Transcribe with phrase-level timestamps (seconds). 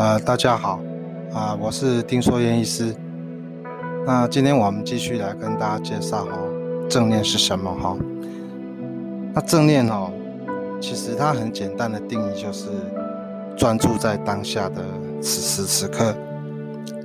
[0.00, 0.80] 呃大家好，
[1.30, 2.96] 啊，我是丁硕燕医师。
[4.06, 6.38] 那今天我们继续来跟大家介绍哈，
[6.88, 7.94] 正念是什么哈？
[9.34, 10.10] 那正念哦，
[10.80, 12.70] 其实它很简单的定义就是
[13.54, 14.82] 专注在当下的
[15.20, 16.14] 此时此刻，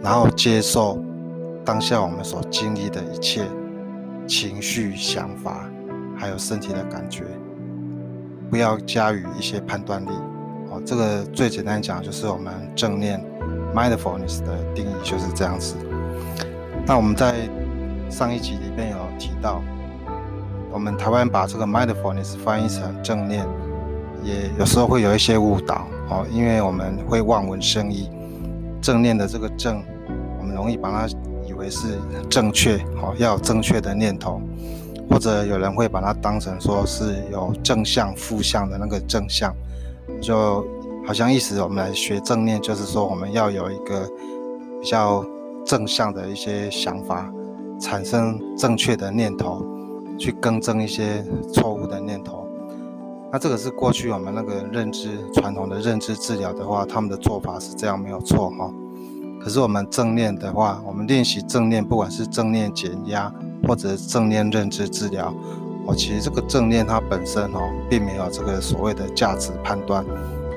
[0.00, 0.96] 然后接受
[1.64, 3.42] 当下我们所经历的一切
[4.28, 5.68] 情绪、想法，
[6.16, 7.24] 还有身体的感觉，
[8.48, 10.10] 不要加于一些判断力。
[10.84, 13.18] 这个最简单讲，就是我们正念
[13.74, 15.76] （mindfulness） 的定义就是这样子。
[16.86, 17.48] 那我们在
[18.10, 19.62] 上一集里面有提到，
[20.70, 23.46] 我们台湾把这个 mindfulness 翻译成正念，
[24.22, 28.10] 也有时候会有一些误导哦，因为我们会望文生义。
[28.82, 29.82] 正念的这个正，
[30.38, 31.08] 我们容易把它
[31.48, 31.98] 以为是
[32.28, 34.38] 正确哦，要有正确的念头，
[35.08, 39.54] 或者有人会把它当成说是有正向、负向的那个正向。
[40.20, 40.66] 就
[41.06, 44.10] 好像意思，我们来学正念，就是说我们要有一个
[44.80, 45.24] 比较
[45.64, 47.30] 正向的一些想法，
[47.78, 49.64] 产生正确的念头，
[50.18, 52.48] 去更正一些错误的念头。
[53.30, 58.72] 那这个是过去我们那个认知传统的认知治疗的话，他们的做法是这样没有错哈。
[59.42, 63.30] 可是我们正念的话，我们练习正念，不管是正念减压
[63.68, 65.34] 或者正念认知治疗。
[65.86, 70.02] 哦，其实这个正念它本身哦，并没有这个所谓的价值判断，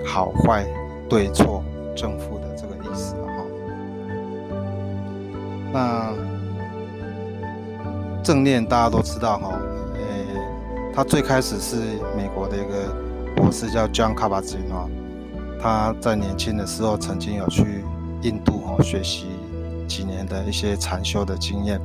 [0.07, 0.65] 好坏、
[1.09, 1.61] 对错、
[1.95, 3.43] 正负的这个意思哈。
[5.73, 6.13] 那
[8.23, 9.59] 正念大家都知道哈，
[9.95, 10.25] 诶，
[10.95, 11.75] 他最开始是
[12.15, 12.95] 美国的一个
[13.35, 14.89] 博士叫 John Kabat-Zinn 哈，
[15.61, 17.83] 他在年轻的时候曾经有去
[18.21, 19.27] 印度哦学习
[19.87, 21.79] 几年的一些禅修的经验。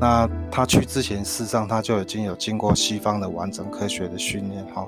[0.00, 4.86] 那他去之前，事实上他就已经有经过西方的完整科学的训练哈，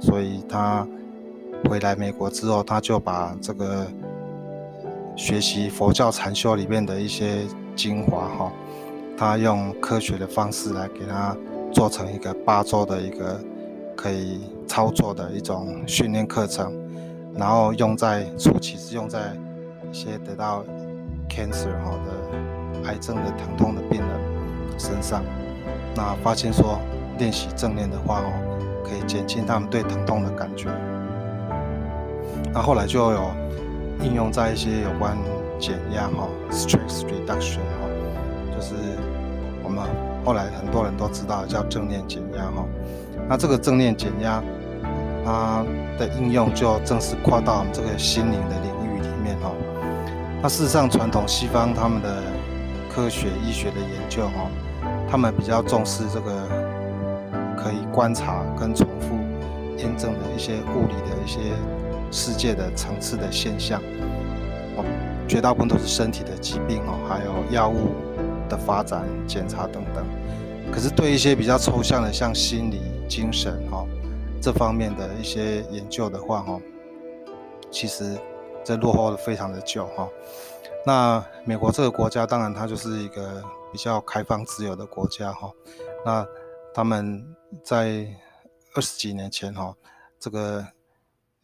[0.00, 0.86] 所以他
[1.64, 3.86] 回来美国之后，他就把这个
[5.16, 8.52] 学习佛教禅修里面的一些精华哈，
[9.16, 11.36] 他用科学的方式来给他
[11.72, 13.40] 做成一个八周的一个
[13.96, 16.72] 可以操作的一种训练课程，
[17.34, 19.36] 然后用在初期是用在
[19.90, 20.64] 一些得到
[21.28, 24.36] cancer 哈的癌症的疼痛的病人。
[24.78, 25.24] 身上，
[25.94, 26.78] 那发现说
[27.18, 28.30] 练习正念的话哦，
[28.84, 30.68] 可以减轻他们对疼痛的感觉。
[32.56, 33.30] 那后来就有
[34.00, 35.14] 应用在一些有关
[35.58, 37.84] 减压哈，stress reduction 哈，
[38.50, 38.74] 就是
[39.62, 39.84] 我们
[40.24, 42.64] 后来很多人都知道叫正念减压哈。
[43.28, 44.42] 那这个正念减压，
[45.22, 45.62] 它
[45.98, 49.52] 的应用就正式跨到我们这个心灵的领域里面哈。
[50.40, 52.22] 那事实上，传统西方他们的
[52.90, 54.48] 科学医学的研究哈。
[55.10, 56.48] 他们比较重视这个
[57.54, 59.14] 可以观察跟重复
[59.76, 61.38] 验证的一些物理的一些
[62.16, 63.78] 世界的层次的现象，
[64.76, 64.84] 哦，
[65.28, 67.90] 绝大部分都是身体的疾病哦，还有药物
[68.48, 70.02] 的发展检查等等。
[70.72, 73.86] 可是对一些比较抽象的，像心理、精神哈
[74.40, 76.58] 这方面的一些研究的话哈，
[77.70, 78.18] 其实
[78.64, 80.08] 这落后的非常的久哈。
[80.86, 83.44] 那美国这个国家当然它就是一个。
[83.72, 85.50] 比较开放自由的国家哈，
[86.02, 86.26] 那
[86.72, 87.22] 他们
[87.62, 88.06] 在
[88.74, 89.74] 二十几年前哈，
[90.18, 90.64] 这个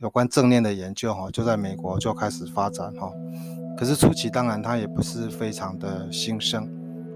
[0.03, 3.09] 有关正念的研究哈，就在美国就开始发展哈。
[3.79, 6.69] 可是初期当然它也不是非常的兴盛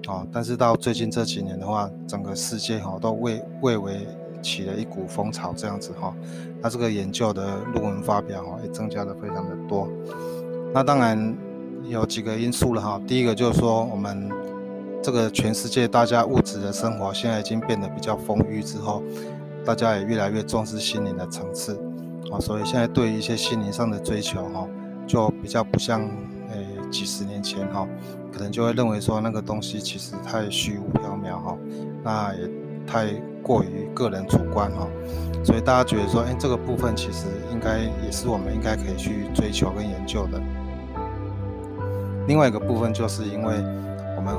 [0.07, 4.07] 啊，但是到最近这几年的话，整个世界哈都为为为
[4.41, 6.15] 起了一股风潮这样子哈。
[6.63, 9.89] 那这个研究的论文发表哈也增加的非常的多。
[10.73, 11.37] 那当然
[11.89, 14.31] 有几个因素了哈，第一个就是说我们。
[15.03, 19.05] 这个全世界大家物质的生活现在已经变得比较丰裕之后，
[19.65, 21.79] 大家也越来越重视心灵的层次
[22.33, 24.67] 啊，所以现在对于一些心灵上的追求哈，
[25.07, 26.03] 就比较不像
[26.51, 27.87] 诶几十年前哈，
[28.33, 31.57] 可能就会认为说那个东西其实太虚无缥缈哈，
[32.03, 32.51] 那也
[32.87, 33.13] 太
[33.43, 34.89] 过于个人主观哈，
[35.45, 40.41] 所以大家觉得说，哎，这个部分其实应该也是我们应该可以去追求跟研究的。
[42.27, 43.55] 另外一个部分就是因为
[44.17, 44.35] 我们。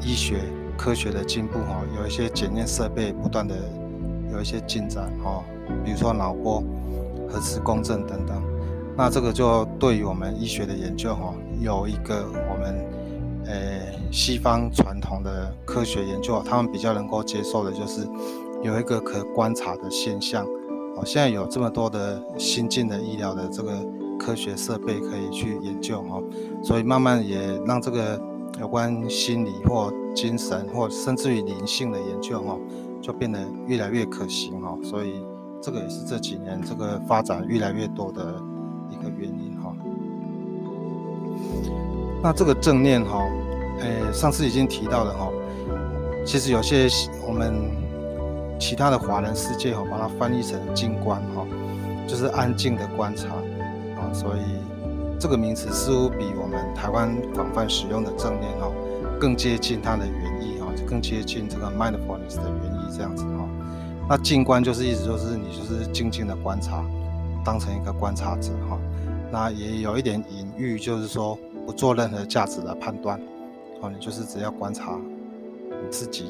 [0.00, 0.44] 医学
[0.76, 3.56] 科学的进步哈，有一些检验设备不断的
[4.32, 5.42] 有一些进展哈，
[5.84, 6.62] 比如说脑波、
[7.28, 8.42] 核磁共振等等。
[8.96, 12.86] 那这个就对于我们医学的研究哈，有一个我们
[13.46, 18.06] 呃西方传统的科学研究，他们比较能够接受的就是
[18.62, 20.44] 有一个可观察的现象。
[20.96, 23.72] 哦，现在有这么多的新进的医疗的这个
[24.18, 26.20] 科学设备可以去研究哈，
[26.62, 28.20] 所以慢慢也让这个。
[28.58, 32.58] 有关心理或精神或甚至于灵性的研究哈，
[33.00, 33.38] 就变得
[33.68, 35.22] 越来越可行哈，所以
[35.60, 38.40] 这个也是这几年这个发展越来越多的
[38.90, 39.74] 一个原因哈。
[42.22, 43.22] 那这个正念哈，
[43.80, 45.30] 诶，上次已经提到了哈，
[46.24, 46.88] 其实有些
[47.26, 47.70] 我们
[48.58, 51.46] 其他的华人世界哈，把它翻译成静观哈，
[52.06, 53.28] 就是安静的观察
[53.96, 54.40] 啊，所以
[55.18, 58.70] 这个名词似乎比我们台湾广泛使用的正念哈，
[59.20, 63.48] 更接近它的原意哈，更接近这个 mindfulness 的原意这样子哈。
[64.08, 66.82] 那静观就是意思就是你就是静静的观察，
[67.44, 68.78] 当成一个观察者哈。
[69.30, 73.20] 那也有一点隐喻，就是说不做任何价值的判断，
[73.82, 74.98] 哦，你就是只要观察
[75.68, 76.28] 你自己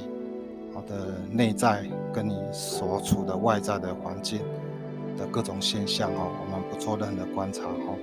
[0.74, 4.40] 好的内在跟你所处的外在的环境
[5.16, 7.94] 的各种现象哦，我们不做任何观察哦。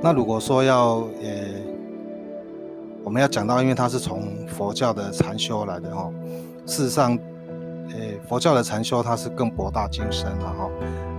[0.00, 1.60] 那如果说要呃，
[3.02, 6.08] 我们要讲到，因为它是从佛教的禅修来的哈，
[6.66, 7.18] 事实上，
[8.26, 10.70] 佛教的禅修它是更博大精深了哈。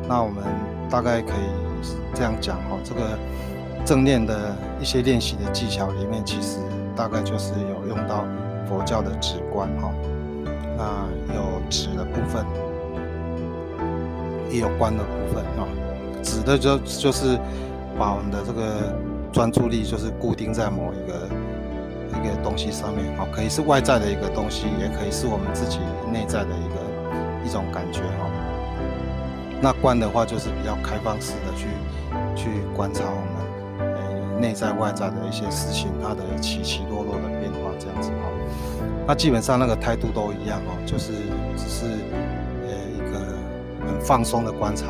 [0.07, 0.44] 那我们
[0.90, 1.69] 大概可以。
[2.13, 3.18] 这样讲哈，这个
[3.86, 6.57] 正念的一些练习的技巧里面，其实
[6.94, 8.25] 大概就是有用到
[8.68, 9.94] 佛教的止观哈。
[10.75, 12.46] 那有止的部分，
[14.52, 15.63] 也有观的部分啊。
[16.22, 17.40] 止的就就是
[17.98, 18.94] 把我们的这个
[19.31, 21.30] 专注力就是固定在某一个
[22.19, 25.80] 一个东西上面哈，可以是外在的一个东西，也可以是我们自己
[26.12, 26.89] 内在的一个
[27.46, 28.30] 一种感觉哈。
[29.62, 31.68] 那观的话，就是比较开放式的去。
[32.36, 38.32] 去观察我们呃内在外在的一些事情，它的起起落落的变化，这样子哈。
[39.06, 41.12] 那基本上那个态度都一样哦，就是
[41.58, 41.86] 只是
[42.66, 43.20] 呃一个
[43.86, 44.88] 很放松的观察，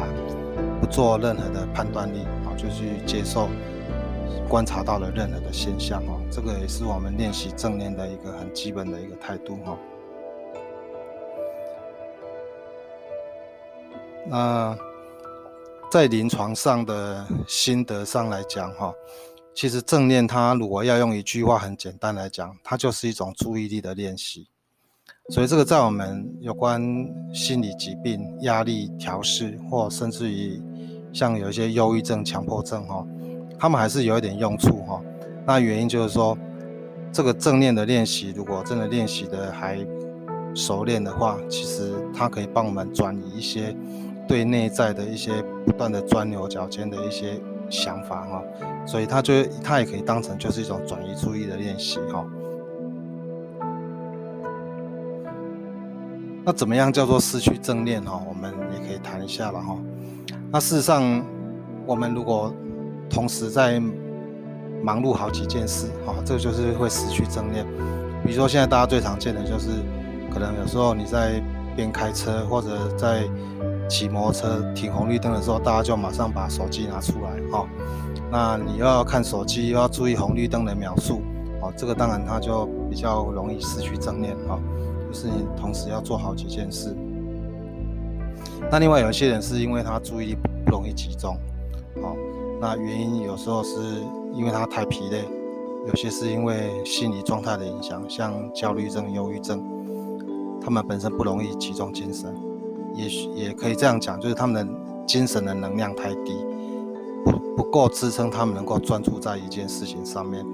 [0.80, 3.50] 不做任何的判断力啊，就去接受
[4.48, 6.22] 观察到了任何的现象哦。
[6.30, 9.76] 这个也是我们练习正念的一个很基本的一个态度哈。
[14.28, 14.78] 那。
[15.92, 18.94] 在临床上的心得上来讲，哈，
[19.56, 24.48] 其实正念它如果要用一句话很简单来讲，它就是一种注意力的练习。
[25.30, 26.80] 所以这个在我们有关
[27.34, 30.62] 心理疾病、压力调试，或甚至于
[31.12, 33.04] 像有一些忧郁症、强迫症，哈，
[33.58, 35.02] 他们还是有一点用处，哈。
[35.44, 36.38] 那原因就是说，
[37.12, 39.84] 这个正念的练习，如果真的练习的还
[40.54, 43.76] 熟练的话，其实它可以帮我们转移一些。
[44.30, 48.44] 对内在的一些不断的钻牛角尖的一些想法哈，
[48.86, 49.34] 所以他就
[49.64, 52.24] 他也可以当成就是一种转移注意的练习哈。
[56.46, 58.22] 那怎么样叫做失去正念哈？
[58.30, 59.76] 我们也可以谈一下了哈。
[60.52, 61.26] 那事实上，
[61.88, 62.54] 我们如果
[63.10, 63.82] 同时在
[64.84, 67.66] 忙碌好几件事哈，这就是会失去正念。
[68.24, 69.70] 比如说现在大家最常见的就是，
[70.32, 71.42] 可能有时候你在
[71.76, 73.28] 边开车或者在
[73.90, 77.68] 骑摩托车停红绿灯的时候，大家就马上把手机拿出来哈。
[78.32, 81.22] 那你又要看手机，又要注意红绿灯的秒数，
[81.62, 84.60] 哦，这个当然它就比较容易失去正念哈。
[85.08, 86.96] 就是你同时要做好几件事。
[88.70, 91.36] 那另外有一些人是因为他注意力不容易集中，
[91.96, 92.16] 哦，
[92.62, 93.80] 那原因有时候是
[94.36, 95.24] 因为他太疲累，
[95.88, 99.64] 有些是因为心理状态的影响，像焦虑症、忧郁症，
[100.62, 102.32] 他们本身不容易集中精神。
[102.96, 104.74] 也许也可以这样讲，就是他们的
[105.08, 106.36] 精神的能量太低，
[107.24, 110.46] 不不够支撑他们能够专注在一件事情上面。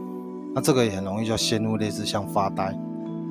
[0.53, 2.77] 那这个也很容易就陷入类似像发呆，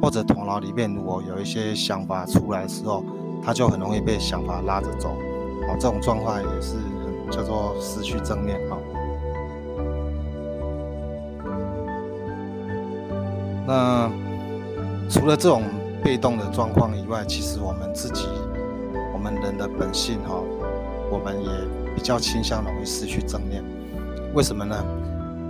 [0.03, 3.05] 或者头脑里面如果有一些想法出来的时候，
[3.43, 5.11] 他就很容易被想法拉着走。
[5.11, 6.77] 哦，这种状况也是
[7.31, 8.77] 叫做失去正念哈。
[13.67, 14.11] 那
[15.09, 15.63] 除了这种
[16.03, 18.27] 被动的状况以外，其实我们自己。
[19.25, 20.35] 我们人的本性哈，
[21.11, 21.51] 我们也
[21.97, 23.65] 比较倾向容易失去正念。
[24.35, 24.85] 为什么呢？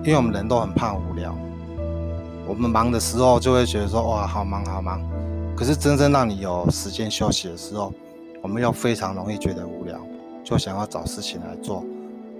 [0.05, 1.37] 因为我们人都很怕无聊。
[2.47, 5.03] 我们忙的时候就会觉得说哇，好忙好忙。
[5.57, 7.93] 可是真正让你有时间休息的时候，
[8.43, 9.99] 我们又非常容易觉得无聊，
[10.45, 11.85] 就想要找事情来做。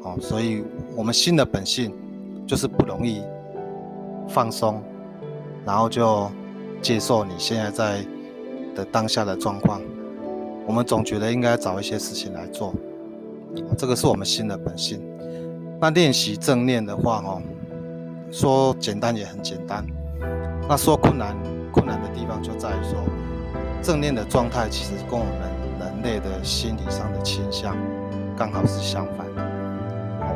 [0.05, 0.63] 哦，所以
[0.95, 1.93] 我们心的本性
[2.47, 3.21] 就是不容易
[4.29, 4.81] 放松，
[5.67, 6.31] 然后就
[6.81, 8.07] 接受你现在在
[8.77, 9.83] 的当下的状况。
[10.67, 12.75] 我们总觉得应该找一些事情来做，
[13.77, 15.03] 这个是我们心的本性。
[15.81, 17.43] 那练习正念的话，哦，
[18.31, 19.85] 说简单也很简单。
[20.67, 21.37] 那说困难，
[21.71, 22.99] 困难的地方就在于说，
[23.83, 25.35] 正念的状态其实跟我们
[25.79, 27.77] 人类的心理上的倾向
[28.35, 29.27] 刚好是相反。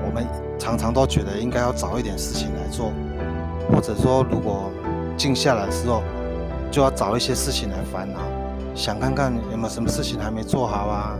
[0.04, 0.26] 我们
[0.58, 2.92] 常常都觉得应该要找一点事情来做，
[3.72, 4.70] 或者说如果
[5.16, 6.02] 静下来的时候，
[6.70, 8.20] 就要找一些事情来烦恼。
[8.78, 11.18] 想看看有没有什么事情还没做好啊？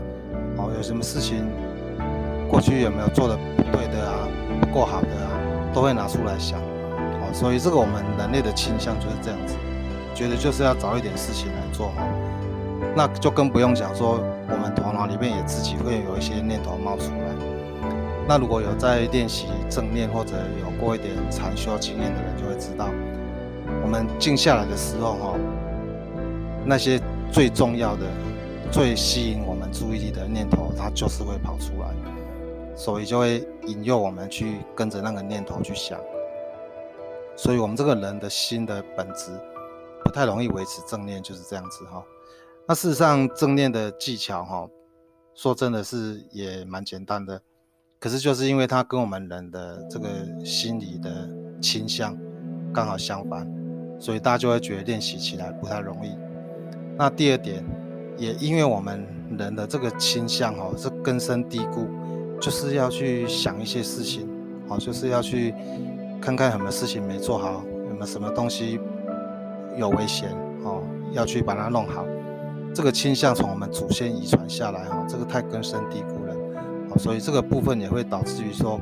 [0.55, 1.45] 哦，有什么事情
[2.47, 4.25] 过去有没有做的不对的啊？
[4.61, 5.29] 不够好的啊？
[5.73, 6.57] 都会拿出来想。
[6.57, 9.55] 哦，所以这个我们人类的倾向就是这样子，
[10.15, 12.07] 觉得就是要找一点事情来做哈。
[12.95, 17.35] 那就更不用讲说，我们头脑里面也自己会有一些念头冒出来。
[18.25, 22.87] 那如果有在练习正念或者有过一点禅修经验的人，就会知道，
[23.83, 25.35] 我们静下来的时候哈，
[26.63, 26.97] 那些
[27.31, 28.05] 最重要的、
[28.71, 31.93] 最吸引我们注意力的念头，它就是会跑出来，
[32.75, 35.99] 所以就会引诱我们去跟着那个念头去想。
[37.35, 39.31] 所以，我们这个人的心的本质
[40.03, 42.03] 不太容易维持正念，就是这样子哈。
[42.67, 44.67] 那事实上，正念的技巧哈，
[45.33, 47.41] 说真的是也蛮简单的。
[47.99, 50.09] 可是就是因为它跟我们人的这个
[50.43, 51.29] 心理的
[51.61, 52.17] 倾向
[52.73, 53.49] 刚好相反，
[53.99, 56.11] 所以大家就会觉得练习起来不太容易。
[56.99, 57.63] 那第二点，
[58.17, 61.87] 也因为我们人的这个倾向哦是根深蒂固，
[62.41, 64.27] 就是要去想一些事情，
[64.67, 65.55] 哦，就是要去
[66.19, 68.77] 看看什么事情没做好，有没有什么东西
[69.77, 70.29] 有危险
[70.65, 72.05] 哦，要去把它弄好。
[72.73, 76.35] 这个倾向从我们祖先遗传下来哦，这个太根深蒂固了
[76.89, 76.97] 哦。
[76.97, 78.77] 所以这个部分也会导致于说，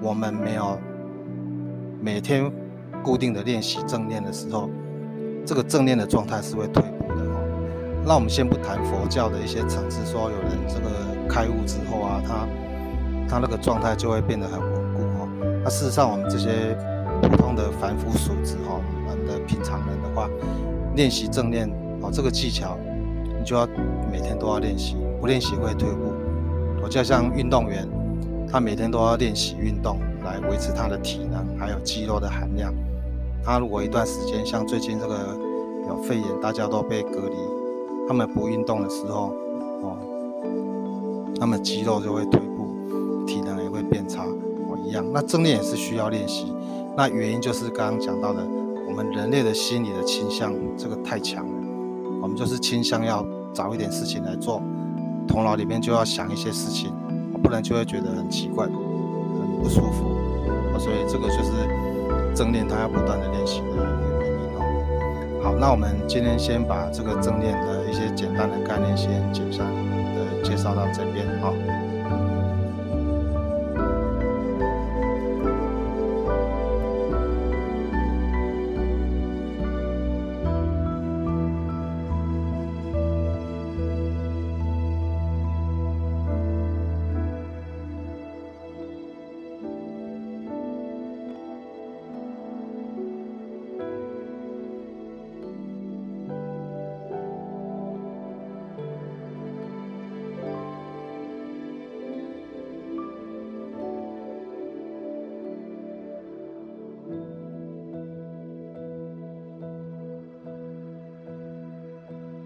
[0.00, 0.78] 我们没有
[2.00, 2.48] 每天
[3.02, 4.70] 固定的练习正念的时候，
[5.44, 6.84] 这个正念的状态是会退。
[8.04, 10.90] 那我们先不谈佛教的一些层次，说有人这个
[11.28, 12.46] 开悟之后啊，他
[13.28, 15.28] 他那个状态就会变得很稳固哈。
[15.62, 16.76] 那事实上，我们这些
[17.22, 20.28] 普通的凡夫俗子哈，我们的平常人的话，
[20.96, 21.70] 练习正念
[22.02, 22.76] 哦，这个技巧
[23.38, 23.66] 你就要
[24.10, 26.12] 每天都要练习，不练习会退步。
[26.82, 27.86] 我就像运动员，
[28.50, 32.74] 他每天都要练习运动来维持他的体能，还有肌肉的含量。
[33.44, 35.38] 他如果一段时间，像最近这个
[35.86, 37.36] 有肺炎，大家都被隔离，
[38.10, 39.32] 他们不运动的时候，
[39.82, 39.96] 哦，
[41.38, 45.04] 他们肌肉就会退步，体能也会变差，哦一样。
[45.12, 46.52] 那正念也是需要练习，
[46.96, 48.44] 那原因就是刚刚讲到的，
[48.88, 51.52] 我们人类的心理的倾向这个太强了，
[52.20, 53.24] 我们就是倾向要
[53.54, 54.60] 找一点事情来做。
[55.28, 56.92] 头脑里面就要想一些事情，
[57.44, 60.10] 不然就会觉得很奇怪、很不舒服。
[60.80, 63.62] 所以这个就是正念，它要不断的练习。
[65.42, 69.66] 好，那我们今天先把这个正念的一些简单的概念先简单
[70.14, 71.50] 的介绍到这边啊。